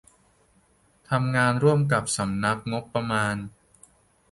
[1.09, 3.35] ทำงานร่วมกับสำนักงบประมาณ